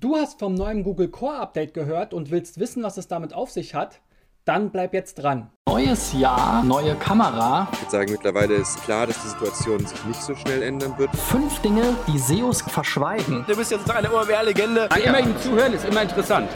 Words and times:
Du 0.00 0.14
hast 0.14 0.38
vom 0.38 0.54
neuen 0.54 0.84
Google 0.84 1.08
Core 1.08 1.38
Update 1.38 1.74
gehört 1.74 2.14
und 2.14 2.30
willst 2.30 2.60
wissen, 2.60 2.84
was 2.84 2.98
es 2.98 3.08
damit 3.08 3.34
auf 3.34 3.50
sich 3.50 3.74
hat? 3.74 4.00
Dann 4.44 4.70
bleib 4.70 4.94
jetzt 4.94 5.14
dran. 5.14 5.50
Neues 5.68 6.12
Jahr, 6.12 6.62
neue 6.62 6.94
Kamera. 6.94 7.66
Ich 7.72 7.80
würde 7.80 7.90
sagen, 7.90 8.12
mittlerweile 8.12 8.54
ist 8.54 8.80
klar, 8.84 9.08
dass 9.08 9.20
die 9.20 9.28
Situation 9.28 9.84
sich 9.84 10.04
nicht 10.04 10.22
so 10.22 10.36
schnell 10.36 10.62
ändern 10.62 10.96
wird. 10.98 11.10
Fünf 11.16 11.58
Dinge, 11.62 11.82
die 12.06 12.16
SEOs 12.16 12.62
verschweigen. 12.62 13.44
Du 13.48 13.56
bist 13.56 13.72
jetzt 13.72 13.90
eine 13.90 14.08
OMR-Legende. 14.08 14.88
Immer 15.04 15.18
ihm 15.18 15.36
zuhören 15.40 15.72
ist 15.72 15.84
immer 15.84 16.02
interessant. 16.02 16.48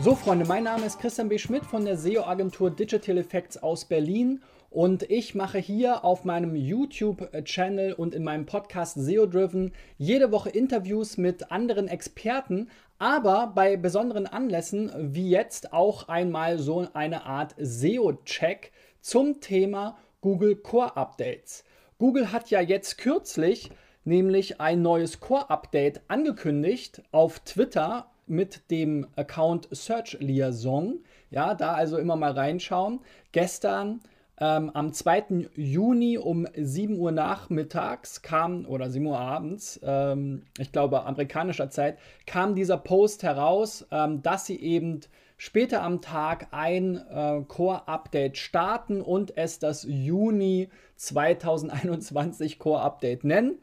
So, 0.00 0.14
Freunde, 0.14 0.46
mein 0.46 0.62
Name 0.62 0.86
ist 0.86 1.00
Christian 1.00 1.28
B. 1.28 1.36
Schmidt 1.36 1.64
von 1.66 1.84
der 1.84 1.98
SEO-Agentur 1.98 2.70
Digital 2.70 3.18
Effects 3.18 3.60
aus 3.60 3.86
Berlin 3.86 4.40
und 4.74 5.08
ich 5.08 5.36
mache 5.36 5.58
hier 5.58 6.04
auf 6.04 6.24
meinem 6.24 6.56
YouTube-Channel 6.56 7.92
und 7.92 8.12
in 8.12 8.24
meinem 8.24 8.44
Podcast 8.44 8.96
SEO 8.96 9.24
Driven 9.26 9.72
jede 9.98 10.32
Woche 10.32 10.50
Interviews 10.50 11.16
mit 11.16 11.52
anderen 11.52 11.86
Experten, 11.86 12.68
aber 12.98 13.52
bei 13.54 13.76
besonderen 13.76 14.26
Anlässen 14.26 14.90
wie 15.14 15.30
jetzt 15.30 15.72
auch 15.72 16.08
einmal 16.08 16.58
so 16.58 16.88
eine 16.92 17.24
Art 17.24 17.54
SEO-Check 17.56 18.72
zum 19.00 19.40
Thema 19.40 19.96
Google 20.20 20.56
Core 20.56 20.96
Updates. 20.96 21.62
Google 21.98 22.32
hat 22.32 22.50
ja 22.50 22.60
jetzt 22.60 22.98
kürzlich 22.98 23.70
nämlich 24.02 24.60
ein 24.60 24.82
neues 24.82 25.20
Core 25.20 25.50
Update 25.50 26.00
angekündigt 26.08 27.00
auf 27.12 27.38
Twitter 27.38 28.10
mit 28.26 28.68
dem 28.72 29.06
Account 29.14 29.68
Search 29.70 30.16
Liaison. 30.18 30.98
Ja, 31.30 31.54
da 31.54 31.74
also 31.74 31.96
immer 31.96 32.16
mal 32.16 32.32
reinschauen. 32.32 32.98
Gestern 33.30 34.00
ähm, 34.40 34.70
am 34.74 34.92
2. 34.92 35.48
Juni 35.54 36.18
um 36.18 36.46
7 36.56 36.98
Uhr 36.98 37.12
nachmittags 37.12 38.22
kam, 38.22 38.66
oder 38.66 38.90
7 38.90 39.06
Uhr 39.06 39.18
abends, 39.18 39.78
ähm, 39.84 40.42
ich 40.58 40.72
glaube 40.72 41.04
amerikanischer 41.04 41.70
Zeit, 41.70 41.98
kam 42.26 42.54
dieser 42.54 42.76
Post 42.76 43.22
heraus, 43.22 43.86
ähm, 43.92 44.22
dass 44.22 44.46
sie 44.46 44.60
eben 44.60 45.00
später 45.36 45.82
am 45.82 46.00
Tag 46.00 46.48
ein 46.50 46.96
äh, 46.96 47.42
Core-Update 47.46 48.36
starten 48.38 49.00
und 49.00 49.36
es 49.36 49.58
das 49.58 49.84
Juni 49.88 50.68
2021 50.96 52.58
Core-Update 52.58 53.24
nennen. 53.24 53.58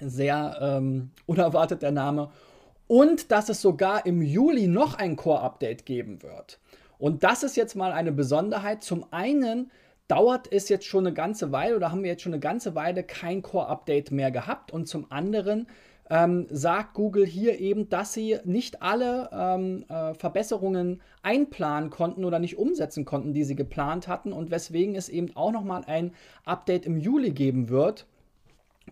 Sehr 0.00 0.58
ähm, 0.60 1.10
unerwartet 1.24 1.82
der 1.82 1.92
Name. 1.92 2.30
Und 2.86 3.32
dass 3.32 3.48
es 3.48 3.62
sogar 3.62 4.04
im 4.04 4.20
Juli 4.20 4.68
noch 4.68 4.94
ein 4.94 5.16
Core-Update 5.16 5.86
geben 5.86 6.22
wird. 6.22 6.58
Und 6.98 7.24
das 7.24 7.42
ist 7.42 7.56
jetzt 7.56 7.76
mal 7.76 7.92
eine 7.92 8.12
Besonderheit. 8.12 8.82
Zum 8.82 9.06
einen 9.10 9.70
dauert 10.08 10.52
es 10.52 10.68
jetzt 10.68 10.86
schon 10.86 11.06
eine 11.06 11.14
ganze 11.14 11.52
Weile 11.52 11.76
oder 11.76 11.90
haben 11.90 12.02
wir 12.02 12.10
jetzt 12.10 12.22
schon 12.22 12.32
eine 12.32 12.40
ganze 12.40 12.74
Weile 12.74 13.02
kein 13.02 13.42
Core-Update 13.42 14.10
mehr 14.10 14.30
gehabt. 14.30 14.72
Und 14.72 14.86
zum 14.86 15.10
anderen 15.10 15.66
ähm, 16.08 16.46
sagt 16.50 16.94
Google 16.94 17.26
hier 17.26 17.58
eben, 17.58 17.88
dass 17.88 18.12
sie 18.12 18.38
nicht 18.44 18.82
alle 18.82 19.28
ähm, 19.32 19.84
äh, 19.88 20.14
Verbesserungen 20.14 21.02
einplanen 21.22 21.90
konnten 21.90 22.24
oder 22.24 22.38
nicht 22.38 22.58
umsetzen 22.58 23.04
konnten, 23.04 23.32
die 23.32 23.44
sie 23.44 23.56
geplant 23.56 24.06
hatten 24.06 24.32
und 24.32 24.50
weswegen 24.50 24.94
es 24.94 25.08
eben 25.08 25.34
auch 25.36 25.50
nochmal 25.50 25.82
ein 25.86 26.12
Update 26.44 26.86
im 26.86 26.98
Juli 26.98 27.30
geben 27.30 27.68
wird. 27.68 28.06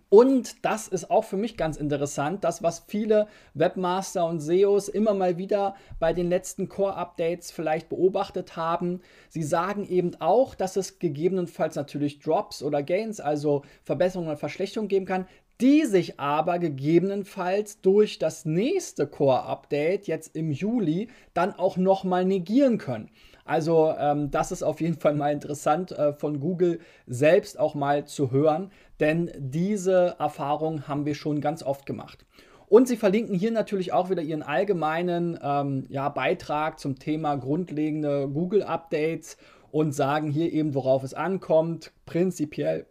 Und 0.09 0.65
das 0.65 0.87
ist 0.87 1.11
auch 1.11 1.25
für 1.25 1.37
mich 1.37 1.57
ganz 1.57 1.77
interessant, 1.77 2.45
das, 2.45 2.63
was 2.63 2.85
viele 2.87 3.27
Webmaster 3.55 4.27
und 4.27 4.41
SEOs 4.41 4.89
immer 4.89 5.13
mal 5.13 5.39
wieder 5.39 5.75
bei 5.99 6.13
den 6.13 6.29
letzten 6.29 6.69
Core-Updates 6.69 7.51
vielleicht 7.51 7.89
beobachtet 7.89 8.57
haben. 8.57 9.01
Sie 9.29 9.43
sagen 9.43 9.87
eben 9.87 10.13
auch, 10.21 10.55
dass 10.55 10.77
es 10.77 10.99
gegebenenfalls 10.99 11.75
natürlich 11.75 12.21
Drops 12.21 12.63
oder 12.63 12.83
Gains, 12.83 13.19
also 13.21 13.63
Verbesserungen 13.83 14.29
oder 14.29 14.37
Verschlechterungen 14.37 14.89
geben 14.89 15.07
kann, 15.07 15.27
die 15.61 15.85
sich 15.85 16.19
aber 16.19 16.59
gegebenenfalls 16.59 17.81
durch 17.81 18.19
das 18.19 18.45
nächste 18.45 19.07
Core-Update 19.07 20.07
jetzt 20.07 20.35
im 20.37 20.51
Juli 20.51 21.09
dann 21.33 21.53
auch 21.53 21.77
nochmal 21.77 22.25
negieren 22.25 22.79
können. 22.79 23.11
Also 23.45 23.95
ähm, 23.99 24.31
das 24.31 24.53
ist 24.53 24.63
auf 24.63 24.81
jeden 24.81 24.99
Fall 24.99 25.15
mal 25.15 25.33
interessant 25.33 25.93
äh, 25.93 26.13
von 26.15 26.41
Google 26.41 26.81
selbst 27.07 27.59
auch 27.59 27.75
mal 27.75 28.07
zu 28.07 28.31
hören, 28.31 28.71
denn 29.01 29.31
diese 29.37 30.17
Erfahrung 30.19 30.89
haben 30.89 31.05
wir 31.05 31.15
schon 31.15 31.41
ganz 31.41 31.63
oft 31.63 31.85
gemacht. 31.85 32.25
Und 32.67 32.89
sie 32.89 32.97
verlinken 32.97 33.35
hier 33.35 33.51
natürlich 33.51 33.93
auch 33.93 34.09
wieder 34.09 34.23
ihren 34.23 34.43
allgemeinen 34.43 35.39
ähm, 35.43 35.85
ja, 35.91 36.09
Beitrag 36.09 36.81
zum 36.81 36.99
Thema 36.99 37.37
grundlegende 37.37 38.29
Google-Updates 38.29 39.37
und 39.71 39.93
sagen 39.93 40.31
hier 40.31 40.53
eben, 40.53 40.75
worauf 40.75 41.03
es 41.03 41.15
ankommt. 41.15 41.93
Prinzipiell 42.07 42.87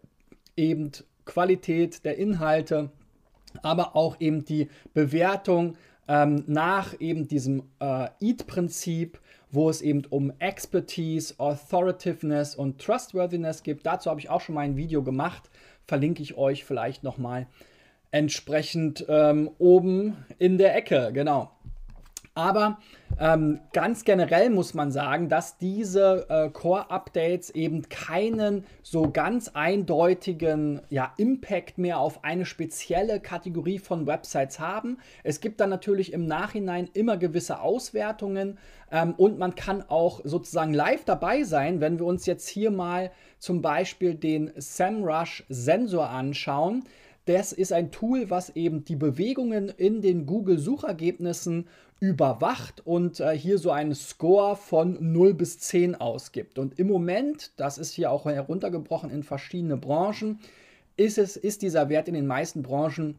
eben 0.55 0.91
Qualität 1.25 2.05
der 2.05 2.17
Inhalte, 2.17 2.91
aber 3.61 3.95
auch 3.95 4.19
eben 4.19 4.45
die 4.45 4.69
Bewertung 4.93 5.75
ähm, 6.07 6.43
nach 6.47 6.99
eben 6.99 7.27
diesem 7.27 7.63
äh, 7.79 8.07
EAT-Prinzip 8.19 9.19
wo 9.53 9.69
es 9.69 9.81
eben 9.81 10.03
um 10.09 10.33
Expertise, 10.39 11.35
Authoritiveness 11.37 12.55
und 12.55 12.81
Trustworthiness 12.81 13.61
geht. 13.61 13.85
Dazu 13.85 14.09
habe 14.09 14.19
ich 14.19 14.29
auch 14.29 14.41
schon 14.41 14.55
mal 14.55 14.61
ein 14.61 14.75
Video 14.75 15.03
gemacht. 15.03 15.49
Verlinke 15.85 16.23
ich 16.23 16.35
euch 16.37 16.65
vielleicht 16.65 17.03
nochmal 17.03 17.47
entsprechend 18.09 19.05
ähm, 19.07 19.51
oben 19.59 20.17
in 20.39 20.57
der 20.57 20.75
Ecke. 20.75 21.11
Genau. 21.13 21.51
Aber 22.35 22.79
ähm, 23.19 23.59
ganz 23.73 24.05
generell 24.05 24.49
muss 24.49 24.73
man 24.73 24.91
sagen, 24.91 25.29
dass 25.29 25.59
diese 25.59 26.25
äh, 26.29 26.49
Core-Updates 26.49 27.51
eben 27.51 27.87
keinen 27.89 28.65
so 28.81 29.11
ganz 29.11 29.49
eindeutigen 29.49 30.81
ja, 30.89 31.13
Impact 31.17 31.77
mehr 31.77 31.99
auf 31.99 32.23
eine 32.23 32.45
spezielle 32.45 33.19
Kategorie 33.19 33.77
von 33.77 34.07
Websites 34.07 34.59
haben. 34.59 34.97
Es 35.23 35.41
gibt 35.41 35.61
dann 35.61 35.69
natürlich 35.69 36.11
im 36.11 36.25
Nachhinein 36.25 36.89
immer 36.93 37.17
gewisse 37.17 37.61
Auswertungen 37.61 38.57
ähm, 38.91 39.13
und 39.15 39.37
man 39.37 39.53
kann 39.53 39.83
auch 39.87 40.21
sozusagen 40.23 40.73
live 40.73 41.05
dabei 41.05 41.43
sein, 41.43 41.81
wenn 41.81 41.99
wir 41.99 42.07
uns 42.07 42.25
jetzt 42.25 42.47
hier 42.47 42.71
mal 42.71 43.11
zum 43.37 43.61
Beispiel 43.61 44.15
den 44.15 44.51
SEMrush-Sensor 44.55 46.09
anschauen. 46.09 46.83
Das 47.25 47.53
ist 47.53 47.71
ein 47.71 47.91
Tool, 47.91 48.29
was 48.29 48.49
eben 48.49 48.83
die 48.83 48.97
Bewegungen 48.97 49.69
in 49.69 50.01
den 50.01 50.25
Google-Suchergebnissen 50.25 51.67
überwacht 52.03 52.85
und 52.85 53.21
äh, 53.21 53.31
hier 53.31 53.57
so 53.57 53.71
einen 53.71 53.95
Score 53.95 54.57
von 54.57 54.97
0 54.99 55.35
bis 55.35 55.59
10 55.59 55.95
ausgibt. 55.95 56.59
Und 56.59 56.77
im 56.77 56.87
Moment, 56.87 57.51
das 57.55 57.77
ist 57.77 57.93
hier 57.93 58.11
auch 58.11 58.25
heruntergebrochen 58.25 59.09
in 59.09 59.23
verschiedene 59.23 59.77
Branchen, 59.77 60.39
ist, 60.97 61.17
es, 61.17 61.37
ist 61.37 61.61
dieser 61.61 61.87
Wert 61.87 62.09
in 62.09 62.13
den 62.13 62.27
meisten 62.27 62.61
Branchen 62.61 63.15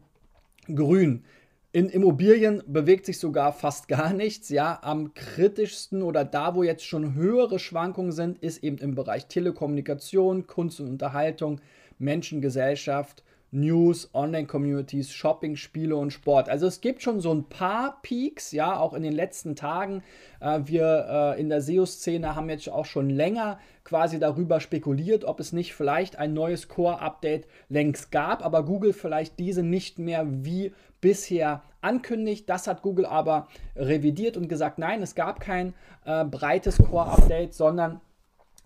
grün. 0.67 1.25
In 1.73 1.89
Immobilien 1.89 2.63
bewegt 2.67 3.07
sich 3.07 3.19
sogar 3.19 3.55
fast 3.55 3.89
gar 3.89 4.13
nichts. 4.13 4.51
Ja, 4.51 4.79
am 4.83 5.15
kritischsten 5.15 6.03
oder 6.03 6.27
da, 6.27 6.55
wo 6.55 6.63
jetzt 6.63 6.85
schon 6.85 7.15
höhere 7.15 7.59
Schwankungen 7.59 8.13
sind, 8.13 8.37
ist 8.43 8.63
eben 8.63 8.77
im 8.77 8.95
Bereich 8.95 9.29
Telekommunikation, 9.29 10.47
Kunst 10.47 10.79
und 10.81 10.89
Unterhaltung, 10.89 11.59
Menschengesellschaft 11.99 13.25
News, 13.55 14.11
Online-Communities, 14.13 15.13
Shopping, 15.13 15.57
Spiele 15.57 15.97
und 15.97 16.13
Sport. 16.13 16.49
Also 16.49 16.67
es 16.67 16.81
gibt 16.81 17.03
schon 17.03 17.21
so 17.21 17.33
ein 17.33 17.45
paar 17.45 18.01
Peaks, 18.03 18.53
ja, 18.53 18.77
auch 18.77 18.93
in 18.93 19.03
den 19.03 19.13
letzten 19.13 19.55
Tagen. 19.55 20.03
Äh, 20.41 20.61
wir 20.65 21.35
äh, 21.37 21.41
in 21.41 21.49
der 21.49 21.61
SEO-Szene 21.61 22.35
haben 22.35 22.51
jetzt 22.51 22.69
auch 22.69 22.85
schon 22.85 23.09
länger 23.09 23.59
quasi 23.85 24.19
darüber 24.19 24.61
spekuliert, 24.61 25.25
ob 25.25 25.41
es 25.41 25.53
nicht 25.53 25.75
vielleicht 25.75 26.17
ein 26.17 26.35
neues 26.35 26.69
Core-Update 26.69 27.47
längst 27.69 28.11
gab, 28.11 28.45
aber 28.45 28.65
Google 28.65 28.93
vielleicht 28.93 29.39
diese 29.39 29.63
nicht 29.63 29.99
mehr 29.99 30.27
wie 30.27 30.73
bisher 31.01 31.63
ankündigt. 31.81 32.49
Das 32.49 32.67
hat 32.67 32.83
Google 32.83 33.07
aber 33.07 33.47
revidiert 33.77 34.37
und 34.37 34.49
gesagt, 34.49 34.79
nein, 34.79 35.03
es 35.03 35.15
gab 35.15 35.39
kein 35.39 35.75
äh, 36.05 36.25
breites 36.25 36.79
Core-Update, 36.79 37.55
sondern 37.55 38.01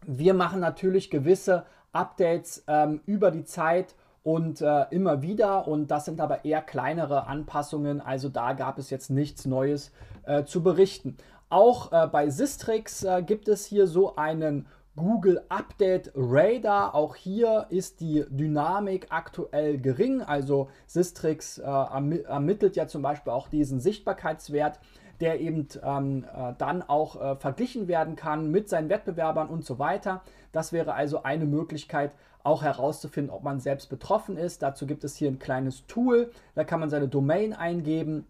wir 0.07 0.35
machen 0.35 0.61
natürlich 0.61 1.11
gewisse 1.11 1.67
Updates 1.93 2.65
ähm, 2.69 3.01
über 3.07 3.31
die 3.31 3.45
Zeit 3.45 3.95
und 4.29 4.61
äh, 4.61 4.85
immer 4.91 5.23
wieder. 5.23 5.67
Und 5.67 5.91
das 5.91 6.05
sind 6.05 6.21
aber 6.21 6.45
eher 6.45 6.61
kleinere 6.61 7.29
Anpassungen. 7.29 8.03
Also 8.03 8.29
da 8.29 8.53
gab 8.53 8.77
es 8.77 8.91
jetzt 8.91 9.09
nichts 9.09 9.47
Neues 9.47 9.91
äh, 10.27 10.45
zu 10.45 10.63
berichten. 10.63 11.17
Auch 11.49 11.93
äh, 11.93 12.07
bei 12.09 12.29
Sistrix 12.29 13.05
äh, 13.05 13.23
gibt 13.23 13.49
es 13.49 13.65
hier 13.65 13.87
so 13.87 14.17
einen 14.17 14.67
Google 14.97 15.41
Update 15.49 16.13
Radar. 16.15 16.95
Auch 16.95 17.17
hier 17.17 17.69
ist 17.71 18.03
die 18.03 18.27
Dynamik 18.29 19.07
aktuell 19.09 19.79
gering. 19.79 20.21
Also 20.21 20.69
Sistrix 20.87 21.57
äh, 21.57 21.63
ermittelt 21.63 22.77
ja 22.77 22.87
zum 22.87 23.01
Beispiel 23.01 23.33
auch 23.33 23.49
diesen 23.49 23.81
Sichtbarkeitswert 23.81 24.79
der 25.21 25.41
eben 25.41 25.67
ähm, 25.83 26.25
äh, 26.33 26.53
dann 26.59 26.81
auch 26.81 27.41
verglichen 27.41 27.89
werden 27.89 28.15
kann 28.15 28.53
mit 28.53 28.69
seinen 28.69 28.89
Wettbewerbern 28.89 29.49
und 29.49 29.65
so 29.65 29.81
weiter. 29.81 30.23
Das 30.53 30.73
wäre 30.73 30.95
also 30.95 31.23
eine 31.23 31.45
Möglichkeit, 31.47 32.13
auch 32.43 32.63
herauszufinden, 32.63 33.33
ob 33.33 33.43
man 33.43 33.61
selbst 33.61 33.91
betroffen 33.91 34.37
ist. 34.37 34.63
Dazu 34.63 34.87
gibt 34.87 35.05
es 35.05 35.17
hier 35.17 35.29
ein 35.29 35.39
kleines 35.39 35.87
Tool, 35.87 36.31
da 36.55 36.65
kann 36.65 36.81
man 36.81 36.91
seine 36.91 37.09
Domain 37.09 37.53
eingeben 37.53 38.27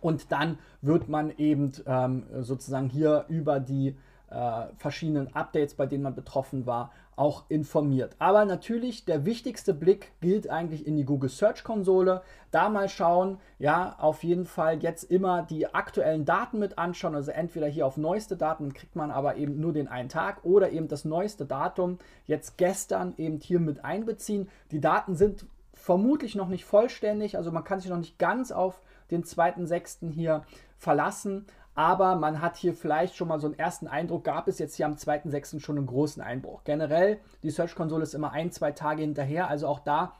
und 0.00 0.32
dann 0.32 0.58
wird 0.80 1.08
man 1.08 1.30
eben 1.36 1.72
ähm, 1.86 2.26
sozusagen 2.40 2.88
hier 2.88 3.24
über 3.28 3.60
die 3.60 3.96
äh, 4.30 4.66
verschiedenen 4.76 5.34
Updates, 5.34 5.74
bei 5.74 5.86
denen 5.86 6.04
man 6.04 6.14
betroffen 6.14 6.66
war, 6.66 6.92
auch 7.20 7.44
informiert. 7.50 8.16
Aber 8.18 8.46
natürlich 8.46 9.04
der 9.04 9.26
wichtigste 9.26 9.74
Blick 9.74 10.12
gilt 10.22 10.48
eigentlich 10.48 10.86
in 10.86 10.96
die 10.96 11.04
Google 11.04 11.28
Search 11.28 11.64
Konsole. 11.64 12.22
Da 12.50 12.70
mal 12.70 12.88
schauen, 12.88 13.36
ja, 13.58 13.94
auf 13.98 14.24
jeden 14.24 14.46
Fall 14.46 14.82
jetzt 14.82 15.04
immer 15.04 15.42
die 15.42 15.66
aktuellen 15.66 16.24
Daten 16.24 16.58
mit 16.58 16.78
anschauen. 16.78 17.14
Also 17.14 17.30
entweder 17.30 17.66
hier 17.66 17.86
auf 17.86 17.98
neueste 17.98 18.38
Daten 18.38 18.72
kriegt 18.72 18.96
man 18.96 19.10
aber 19.10 19.36
eben 19.36 19.60
nur 19.60 19.74
den 19.74 19.86
einen 19.86 20.08
Tag 20.08 20.46
oder 20.46 20.70
eben 20.70 20.88
das 20.88 21.04
neueste 21.04 21.44
Datum 21.44 21.98
jetzt 22.24 22.56
gestern 22.56 23.12
eben 23.18 23.38
hier 23.38 23.60
mit 23.60 23.84
einbeziehen. 23.84 24.48
Die 24.70 24.80
Daten 24.80 25.14
sind 25.14 25.44
vermutlich 25.74 26.34
noch 26.34 26.48
nicht 26.48 26.64
vollständig, 26.64 27.36
also 27.36 27.52
man 27.52 27.64
kann 27.64 27.80
sich 27.80 27.90
noch 27.90 27.98
nicht 27.98 28.18
ganz 28.18 28.50
auf 28.50 28.80
den 29.10 29.24
2.6. 29.24 30.10
hier 30.10 30.42
verlassen, 30.78 31.44
aber 31.74 32.16
man 32.16 32.40
hat 32.40 32.56
hier 32.56 32.74
vielleicht 32.74 33.16
schon 33.16 33.28
mal 33.28 33.40
so 33.40 33.46
einen 33.46 33.58
ersten 33.58 33.86
Eindruck, 33.86 34.24
gab 34.24 34.48
es 34.48 34.58
jetzt 34.58 34.74
hier 34.74 34.86
am 34.86 34.94
2.6. 34.94 35.60
schon 35.60 35.78
einen 35.78 35.86
großen 35.86 36.22
Einbruch. 36.22 36.64
Generell, 36.64 37.20
die 37.42 37.50
Search-Konsole 37.50 38.02
ist 38.02 38.14
immer 38.14 38.32
ein, 38.32 38.50
zwei 38.50 38.72
Tage 38.72 39.02
hinterher, 39.02 39.48
also 39.48 39.66
auch 39.66 39.80
da 39.80 40.12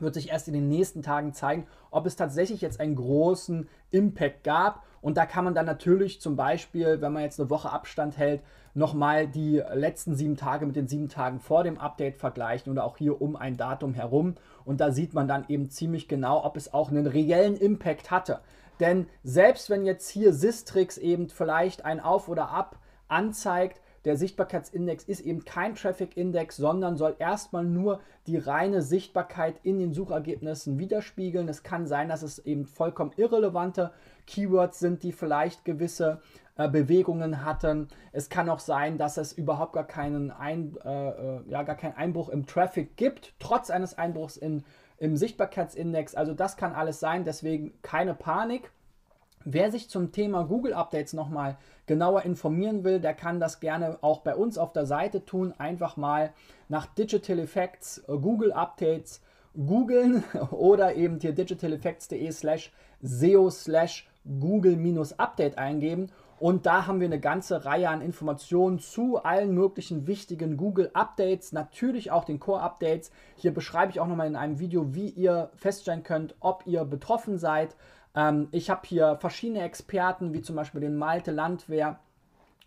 wird 0.00 0.14
sich 0.14 0.30
erst 0.30 0.48
in 0.48 0.54
den 0.54 0.68
nächsten 0.68 1.02
Tagen 1.02 1.32
zeigen, 1.32 1.66
ob 1.90 2.06
es 2.06 2.16
tatsächlich 2.16 2.60
jetzt 2.60 2.80
einen 2.80 2.96
großen 2.96 3.68
Impact 3.90 4.44
gab. 4.44 4.84
Und 5.02 5.16
da 5.16 5.26
kann 5.26 5.44
man 5.44 5.54
dann 5.54 5.66
natürlich 5.66 6.20
zum 6.20 6.36
Beispiel, 6.36 7.00
wenn 7.00 7.12
man 7.12 7.22
jetzt 7.22 7.40
eine 7.40 7.50
Woche 7.50 7.70
Abstand 7.70 8.18
hält, 8.18 8.42
nochmal 8.74 9.26
die 9.26 9.62
letzten 9.72 10.14
sieben 10.14 10.36
Tage 10.36 10.66
mit 10.66 10.76
den 10.76 10.88
sieben 10.88 11.08
Tagen 11.08 11.40
vor 11.40 11.64
dem 11.64 11.78
Update 11.78 12.16
vergleichen 12.16 12.70
oder 12.70 12.84
auch 12.84 12.96
hier 12.96 13.20
um 13.20 13.36
ein 13.36 13.56
Datum 13.56 13.94
herum. 13.94 14.34
Und 14.64 14.80
da 14.80 14.92
sieht 14.92 15.14
man 15.14 15.26
dann 15.26 15.44
eben 15.48 15.70
ziemlich 15.70 16.06
genau, 16.06 16.44
ob 16.44 16.56
es 16.56 16.72
auch 16.72 16.90
einen 16.90 17.06
reellen 17.06 17.56
Impact 17.56 18.10
hatte. 18.10 18.40
Denn 18.80 19.06
selbst 19.22 19.70
wenn 19.70 19.84
jetzt 19.84 20.08
hier 20.08 20.32
Sistrix 20.32 20.98
eben 20.98 21.28
vielleicht 21.28 21.84
ein 21.84 22.00
Auf 22.00 22.28
oder 22.28 22.50
Ab 22.50 22.78
anzeigt, 23.08 23.80
der 24.06 24.16
Sichtbarkeitsindex 24.16 25.04
ist 25.04 25.20
eben 25.20 25.44
kein 25.44 25.74
Traffic-Index, 25.74 26.56
sondern 26.56 26.96
soll 26.96 27.16
erstmal 27.18 27.64
nur 27.64 28.00
die 28.26 28.38
reine 28.38 28.80
Sichtbarkeit 28.80 29.56
in 29.62 29.78
den 29.78 29.92
Suchergebnissen 29.92 30.78
widerspiegeln. 30.78 31.48
Es 31.48 31.62
kann 31.62 31.86
sein, 31.86 32.08
dass 32.08 32.22
es 32.22 32.38
eben 32.38 32.64
vollkommen 32.64 33.12
irrelevante 33.18 33.92
Keywords 34.26 34.78
sind, 34.78 35.02
die 35.02 35.12
vielleicht 35.12 35.66
gewisse 35.66 36.22
äh, 36.60 36.68
Bewegungen 36.68 37.42
hatten. 37.44 37.88
Es 38.12 38.28
kann 38.28 38.50
auch 38.50 38.58
sein, 38.58 38.98
dass 38.98 39.16
es 39.16 39.32
überhaupt 39.32 39.72
gar 39.72 39.86
keinen, 39.86 40.30
Ein, 40.30 40.76
äh, 40.84 41.08
äh 41.08 41.40
ja, 41.48 41.62
gar 41.62 41.76
keinen 41.76 41.96
Einbruch 41.96 42.28
im 42.28 42.44
Traffic 42.44 42.96
gibt, 42.98 43.32
trotz 43.38 43.70
eines 43.70 43.96
Einbruchs 43.96 44.36
in 44.36 44.64
im 44.98 45.16
Sichtbarkeitsindex. 45.16 46.14
Also 46.14 46.34
das 46.34 46.58
kann 46.58 46.74
alles 46.74 47.00
sein, 47.00 47.24
deswegen 47.24 47.72
keine 47.80 48.12
Panik. 48.12 48.70
Wer 49.46 49.70
sich 49.72 49.88
zum 49.88 50.12
Thema 50.12 50.44
Google 50.44 50.74
Updates 50.74 51.14
nochmal 51.14 51.56
genauer 51.86 52.26
informieren 52.26 52.84
will, 52.84 53.00
der 53.00 53.14
kann 53.14 53.40
das 53.40 53.60
gerne 53.60 53.96
auch 54.02 54.20
bei 54.20 54.36
uns 54.36 54.58
auf 54.58 54.74
der 54.74 54.84
Seite 54.84 55.24
tun. 55.24 55.54
Einfach 55.56 55.96
mal 55.96 56.34
nach 56.68 56.84
Digital 56.84 57.38
Effects 57.38 58.04
äh, 58.06 58.18
Google 58.18 58.52
Updates 58.52 59.22
googeln 59.54 60.24
oder 60.50 60.94
eben 60.94 61.18
hier 61.18 61.32
digitaleffects.de 61.32 62.30
slash 62.30 62.70
SEO 63.00 63.48
slash 63.48 64.06
Google-Update 64.24 65.56
eingeben 65.56 66.10
und 66.40 66.64
da 66.64 66.86
haben 66.86 67.00
wir 67.00 67.06
eine 67.06 67.20
ganze 67.20 67.66
Reihe 67.66 67.90
an 67.90 68.00
Informationen 68.00 68.78
zu 68.78 69.22
allen 69.22 69.52
möglichen 69.52 70.06
wichtigen 70.06 70.56
Google-Updates, 70.56 71.52
natürlich 71.52 72.10
auch 72.10 72.24
den 72.24 72.40
Core-Updates. 72.40 73.12
Hier 73.36 73.52
beschreibe 73.52 73.92
ich 73.92 74.00
auch 74.00 74.06
nochmal 74.06 74.26
in 74.26 74.36
einem 74.36 74.58
Video, 74.58 74.94
wie 74.94 75.10
ihr 75.10 75.50
feststellen 75.54 76.02
könnt, 76.02 76.34
ob 76.40 76.66
ihr 76.66 76.86
betroffen 76.86 77.36
seid. 77.36 77.76
Ähm, 78.14 78.48
ich 78.52 78.70
habe 78.70 78.80
hier 78.84 79.16
verschiedene 79.20 79.60
Experten, 79.60 80.32
wie 80.32 80.40
zum 80.40 80.56
Beispiel 80.56 80.80
den 80.80 80.96
Malte 80.96 81.30
Landwehr 81.30 82.00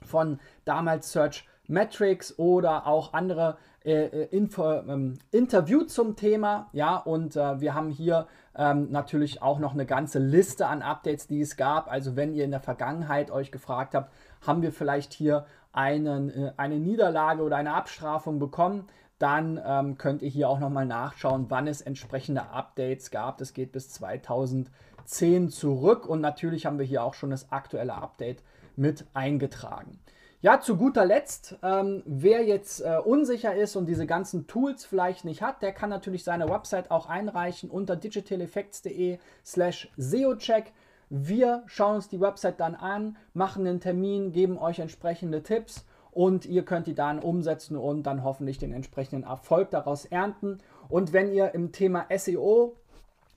von 0.03 0.39
damals 0.65 1.11
Search 1.11 1.47
Metrics 1.67 2.37
oder 2.37 2.87
auch 2.87 3.13
andere 3.13 3.57
äh, 3.85 4.05
äh, 4.05 4.27
Info, 4.35 4.71
ähm, 4.71 5.19
Interview 5.31 5.83
zum 5.83 6.15
Thema. 6.15 6.69
Ja, 6.71 6.97
und 6.97 7.35
äh, 7.35 7.59
wir 7.59 7.73
haben 7.73 7.89
hier 7.89 8.27
ähm, 8.55 8.89
natürlich 8.91 9.41
auch 9.41 9.59
noch 9.59 9.73
eine 9.73 9.85
ganze 9.85 10.19
Liste 10.19 10.67
an 10.67 10.81
Updates, 10.81 11.27
die 11.27 11.41
es 11.41 11.57
gab. 11.57 11.91
Also 11.91 12.15
wenn 12.15 12.33
ihr 12.33 12.45
in 12.45 12.51
der 12.51 12.61
Vergangenheit 12.61 13.29
euch 13.29 13.51
gefragt 13.51 13.93
habt, 13.93 14.11
haben 14.45 14.61
wir 14.61 14.71
vielleicht 14.71 15.13
hier 15.13 15.45
einen, 15.73 16.29
äh, 16.29 16.53
eine 16.55 16.79
Niederlage 16.79 17.43
oder 17.43 17.57
eine 17.57 17.73
Abstrafung 17.73 18.39
bekommen, 18.39 18.87
dann 19.19 19.59
ähm, 19.65 19.97
könnt 19.97 20.21
ihr 20.21 20.29
hier 20.29 20.49
auch 20.49 20.59
nochmal 20.59 20.85
nachschauen, 20.85 21.45
wann 21.49 21.67
es 21.67 21.81
entsprechende 21.81 22.49
Updates 22.49 23.11
gab. 23.11 23.37
Das 23.37 23.53
geht 23.53 23.71
bis 23.71 23.89
2010 23.89 25.49
zurück 25.49 26.05
und 26.07 26.21
natürlich 26.21 26.65
haben 26.65 26.79
wir 26.79 26.85
hier 26.85 27.03
auch 27.03 27.13
schon 27.13 27.31
das 27.31 27.51
aktuelle 27.51 27.95
Update 27.95 28.43
mit 28.75 29.05
eingetragen. 29.13 29.99
Ja, 30.43 30.59
zu 30.59 30.75
guter 30.75 31.05
Letzt, 31.05 31.55
ähm, 31.63 32.03
wer 32.05 32.43
jetzt 32.43 32.81
äh, 32.81 32.97
unsicher 32.97 33.55
ist 33.55 33.77
und 33.77 33.85
diese 33.85 34.05
ganzen 34.05 34.45
Tools 34.45 34.83
vielleicht 34.83 35.23
nicht 35.23 35.41
hat, 35.41 35.61
der 35.61 35.71
kann 35.71 35.89
natürlich 35.89 36.25
seine 36.25 36.49
Website 36.49 36.91
auch 36.91 37.07
einreichen 37.07 37.69
unter 37.69 37.95
digitaleffects.de 37.95 39.19
slash 39.45 39.89
SEOcheck. 39.95 40.73
Wir 41.09 41.63
schauen 41.67 41.95
uns 41.95 42.09
die 42.09 42.19
Website 42.19 42.59
dann 42.59 42.75
an, 42.75 43.15
machen 43.33 43.65
einen 43.65 43.79
Termin, 43.79 44.33
geben 44.33 44.57
euch 44.57 44.79
entsprechende 44.79 45.43
Tipps 45.43 45.85
und 46.11 46.45
ihr 46.45 46.65
könnt 46.65 46.87
die 46.87 46.93
dann 46.93 47.19
umsetzen 47.19 47.77
und 47.77 48.03
dann 48.03 48.25
hoffentlich 48.25 48.57
den 48.57 48.73
entsprechenden 48.73 49.23
Erfolg 49.23 49.69
daraus 49.69 50.03
ernten. 50.03 50.57
Und 50.89 51.13
wenn 51.13 51.31
ihr 51.31 51.53
im 51.53 51.71
Thema 51.71 52.07
SEO 52.13 52.75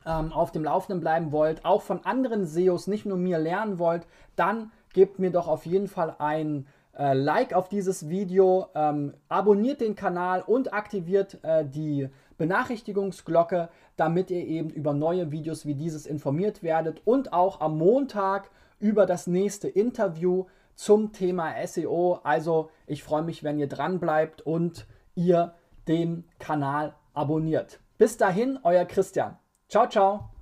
ähm, 0.05 0.33
auf 0.33 0.51
dem 0.51 0.65
Laufenden 0.65 0.99
bleiben 1.03 1.31
wollt, 1.31 1.65
auch 1.65 1.83
von 1.83 2.05
anderen 2.05 2.47
SEOs, 2.47 2.89
nicht 2.89 3.07
nur 3.07 3.17
mir 3.17 3.39
lernen 3.39 3.79
wollt, 3.79 4.09
dann 4.35 4.73
gebt 4.93 5.21
mir 5.21 5.31
doch 5.31 5.47
auf 5.47 5.67
jeden 5.67 5.87
Fall 5.87 6.17
ein 6.19 6.67
äh, 6.99 7.15
Like 7.15 7.53
auf 7.53 7.69
dieses 7.69 8.09
Video, 8.09 8.67
ähm, 8.75 9.15
abonniert 9.29 9.81
den 9.81 9.95
Kanal 9.95 10.43
und 10.43 10.73
aktiviert 10.73 11.39
äh, 11.43 11.65
die 11.65 12.09
Benachrichtigungsglocke, 12.39 13.69
damit 13.97 14.31
ihr 14.31 14.45
eben 14.45 14.71
über 14.71 14.93
neue 14.93 15.31
Videos 15.31 15.67
wie 15.67 15.75
dieses 15.75 16.07
informiert 16.07 16.63
werdet 16.63 17.03
und 17.05 17.33
auch 17.33 17.61
am 17.61 17.79
Montag 17.79 18.51
über 18.79 19.07
das 19.07 19.27
nächste 19.27 19.69
Interview 19.69 20.45
zum 20.75 21.13
Thema 21.13 21.55
SEO. 21.67 22.21
Also 22.23 22.71
ich 22.87 23.03
freue 23.03 23.23
mich, 23.23 23.43
wenn 23.43 23.59
ihr 23.59 23.69
dran 23.69 23.99
bleibt 23.99 24.43
und 24.43 24.87
ihr 25.15 25.55
den 25.89 26.25
Kanal 26.39 26.95
abonniert. 27.15 27.81
Bis 27.99 28.17
dahin, 28.19 28.59
euer 28.63 28.85
Christian. 28.85 29.39
Ciao, 29.69 29.89
ciao. 29.89 30.36